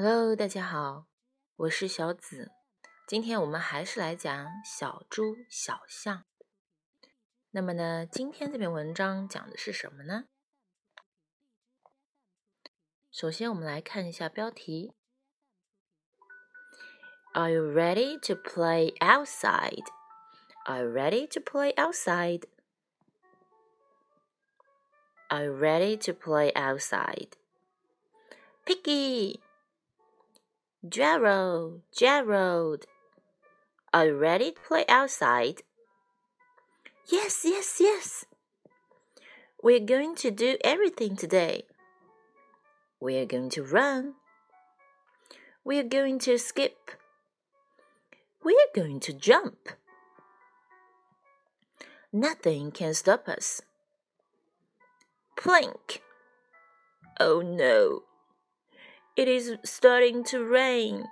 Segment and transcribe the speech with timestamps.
[0.00, 1.06] Hello，大家好，
[1.56, 2.52] 我是小紫。
[3.06, 6.26] 今天我们还是来讲小猪小象。
[7.50, 10.24] 那么呢，今天这篇文章讲的是什么呢？
[13.10, 14.92] 首先，我们来看一下标题：
[17.32, 19.86] Are you ready to play outside?
[20.66, 22.42] Are you ready to play outside?
[25.28, 27.30] Are you ready to play outside?
[28.66, 29.40] Piggy,
[30.87, 32.85] Gerald, Gerald,
[33.93, 35.61] are you ready to play outside?
[37.11, 38.25] Yes, yes, yes.
[39.61, 41.65] We're going to do everything today.
[42.99, 44.15] We're going to run.
[45.63, 46.91] We're going to skip.
[48.43, 49.69] We're going to jump.
[52.11, 53.61] Nothing can stop us.
[55.37, 55.99] Plink.
[57.19, 58.01] Oh no.
[59.17, 61.05] It is starting to rain.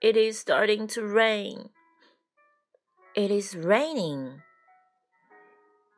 [0.00, 1.70] It is starting to rain.
[3.14, 4.42] It is raining.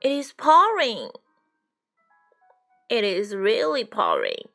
[0.03, 1.11] It is pouring.
[2.91, 4.49] It is really pouring.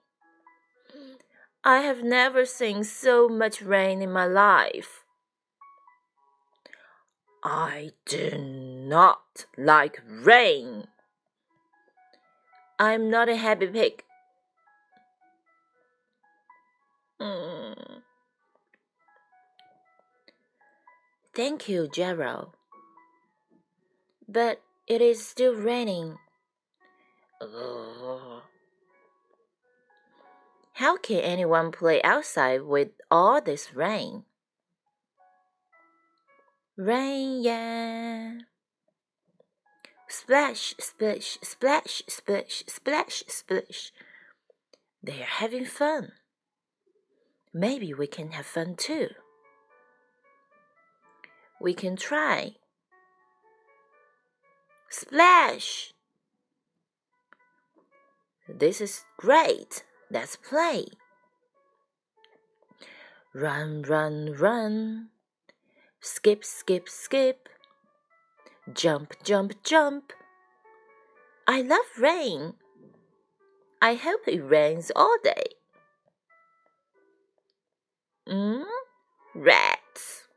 [1.64, 5.04] I have never seen so much rain in my life.
[7.44, 10.88] I do not like rain.
[12.78, 14.04] I'm not a happy pig.
[17.22, 18.02] Mm.
[21.36, 22.50] Thank you, Gerald.
[24.28, 26.18] But it is still raining.
[27.42, 28.42] Ugh.
[30.74, 34.26] How can anyone play outside with all this rain?
[36.78, 38.34] Rain, yeah.
[40.08, 43.92] Splash, splash, splash, splash, splash, splash.
[45.02, 46.12] They are having fun.
[47.54, 49.10] Maybe we can have fun too.
[51.60, 52.56] We can try.
[54.90, 55.94] Splash!
[58.48, 59.84] This is great.
[60.10, 60.86] Let's play.
[63.34, 65.10] Run, run, run.
[66.00, 67.50] Skip, skip, skip.
[68.74, 70.14] Jump, jump, jump.
[71.48, 72.54] I love rain.
[73.82, 75.57] I hope it rains all day.
[79.36, 80.28] Rats.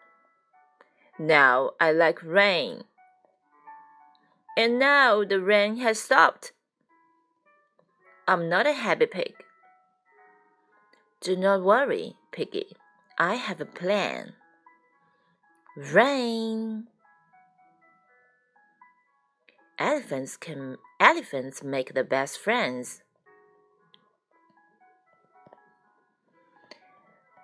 [1.19, 2.85] Now I like rain.
[4.57, 6.53] And now the rain has stopped.
[8.27, 9.35] I'm not a happy pig.
[11.21, 12.77] Do not worry, Piggy.
[13.19, 14.33] I have a plan.
[15.77, 16.87] Rain.
[19.79, 23.03] Elephants can elephants make the best friends.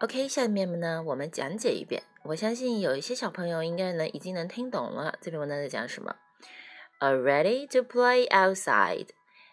[0.00, 2.02] OK，下面呢，我们讲解一遍。
[2.24, 6.16] 我相信有一些小朋友应该能已经能听懂了这篇文章在讲什么。
[6.98, 9.08] Are ready to play outside？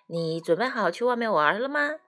[0.08, 2.00] 你准备好去外面玩了吗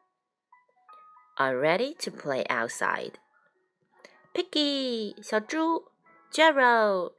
[1.38, 5.90] ？Are ready to play outside？Piggy，小猪
[6.30, 7.14] ；Gerald，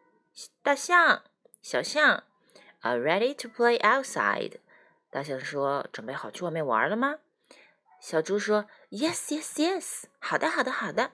[0.62, 1.22] 大象；
[1.62, 2.24] 小象。
[2.82, 4.58] Are ready to play outside？
[5.10, 7.20] 大象说：“准备好去外面玩了吗？”
[8.00, 10.03] 小猪说 ：“Yes, yes, yes。
[10.19, 11.11] 好的，好的，好的。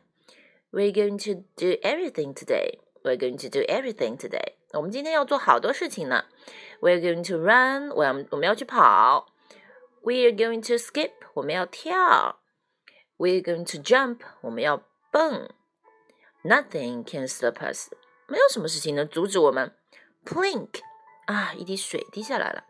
[0.72, 2.80] We're going to do everything today.
[3.04, 4.56] We're going to do everything today.
[4.74, 6.26] 我们今天要做好多事情呢。
[6.82, 7.90] We're going to run.
[7.92, 9.28] 我要我们要去跑。
[10.04, 11.12] We're going to skip.
[11.36, 12.40] 我们要跳。
[13.18, 14.20] We're going to jump.
[14.42, 15.50] 我们要蹦。
[16.44, 17.90] Nothing can stop us.
[18.28, 19.74] 没有什么事情能阻止我们。
[20.26, 20.82] Plink.
[21.28, 22.66] 啊，一滴水滴下来了。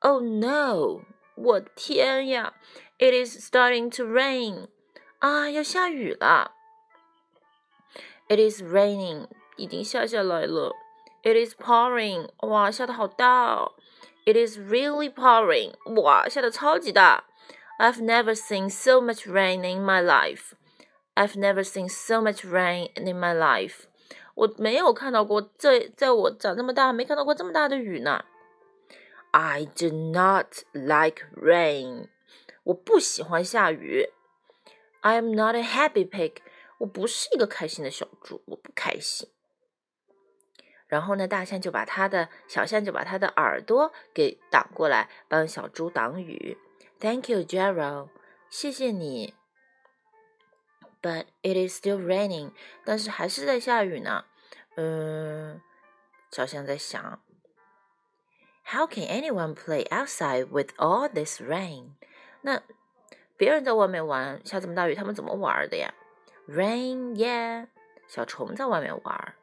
[0.00, 1.02] Oh no！
[1.36, 2.54] 我天呀
[2.98, 4.68] ！It is starting to rain.
[5.18, 6.52] 啊，要下雨了。
[8.28, 9.28] It is raining.
[9.56, 10.74] 已经下下来了。
[11.22, 12.30] It is pouring.
[12.46, 13.72] 哇，下的好大哦。
[14.24, 15.74] It is really pouring.
[16.00, 17.24] 哇，下的超级大。
[17.78, 20.52] I've never seen so much rain in my life.
[21.14, 23.84] I've never seen so much rain in my life.
[24.34, 28.24] 我没有看到过这，在我长这么大没看到过这么大的雨呢。
[29.32, 32.08] I do not like rain.
[32.65, 34.09] 我不喜欢下雨。
[35.01, 36.37] I'm not a happy pig.
[36.79, 39.29] 我不是一个开心的小猪，我不开心。
[40.87, 46.57] 然后呢，大象就把它的小象就把它的耳朵给挡过来，帮小猪挡雨。
[46.99, 48.09] Thank you, Gerald.
[48.49, 49.33] 谢谢你。
[51.01, 52.51] But it is still raining.
[52.83, 54.25] 但是还是在下雨呢。
[54.75, 55.61] 嗯，
[56.31, 57.21] 小象在想
[58.65, 61.91] ，How can anyone play outside with all this rain?
[62.45, 62.61] 那
[63.37, 65.91] 别人在外面玩，下这么大雨，他们怎么玩的呀
[66.47, 67.67] Rain, yeah，
[68.07, 69.33] 小虫在外面玩。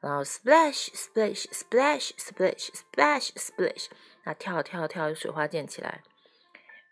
[0.00, 3.86] 然后 splash, splash, splash, splash, splash, splash，
[4.24, 6.02] 那跳跳跳，水花溅起来。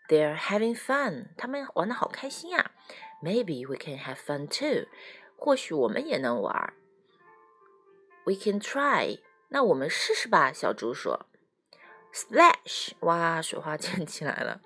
[0.07, 2.71] They're having fun，他们玩的好开心呀。
[3.21, 4.87] Maybe we can have fun too，
[5.37, 6.73] 或许我们也能玩。
[8.23, 9.19] We can try，
[9.49, 10.51] 那我们试试吧。
[10.51, 11.27] 小猪说。
[12.11, 14.61] Splash，哇，水花溅起来了。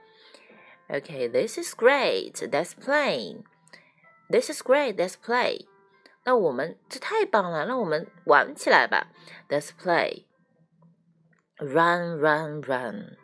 [0.91, 2.41] Okay，this is great.
[2.51, 3.43] Let's play.
[4.27, 4.95] This is great.
[4.95, 5.67] Let's play.
[6.23, 9.11] 那我们这太棒了，让我们玩起来吧。
[9.47, 10.25] Let's play.
[11.57, 13.17] Run, run, run.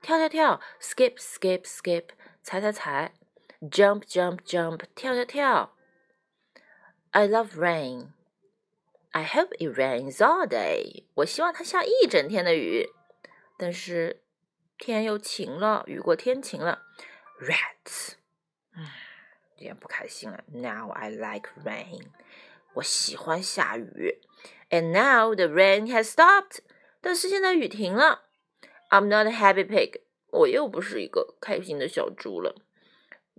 [0.00, 2.04] 跳跳跳，skip, skip, skip.
[2.42, 3.12] 踩踩踩
[3.60, 4.80] ，jump, jump, jump.
[4.94, 5.76] 跳跳跳。
[7.10, 8.12] I love rain.
[9.10, 11.04] I hope it rains all day.
[11.16, 12.88] 我希望它下一整天的雨。
[13.58, 14.22] 但是
[14.78, 16.82] 天又晴了，雨过天晴了。
[17.40, 18.12] Rats，
[18.76, 18.84] 嗯，
[19.56, 20.44] 有点不开心了。
[20.48, 22.08] Now I like rain，
[22.74, 24.20] 我喜欢下雨。
[24.68, 26.58] And now the rain has stopped，
[27.00, 28.28] 但是现在雨停了。
[28.90, 32.54] I'm not a happy pig，我又不是一个开心的小猪了。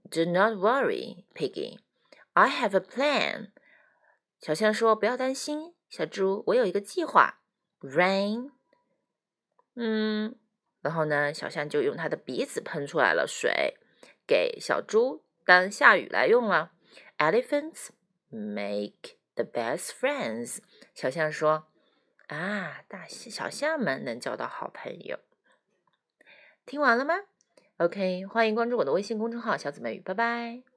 [0.10, 1.80] Do not worry, piggy.
[2.34, 3.52] I have a plan.
[4.40, 7.42] 小象说：“不要担心，小猪，我有一个计划。
[7.82, 8.52] Rain。”
[9.76, 10.36] 嗯，
[10.82, 13.78] 然后呢，小象就用它的鼻子喷出来了水，
[14.26, 16.72] 给小猪当下雨来用了。
[17.18, 17.90] Elephants
[18.30, 20.60] make the best friends。
[20.94, 21.68] 小象说
[22.28, 25.20] ：“啊，大小象们能交到好朋友。”
[26.66, 27.16] 听完了吗
[27.78, 30.71] ？OK，欢迎关注我的微信公众号“小姊妹语”，拜拜。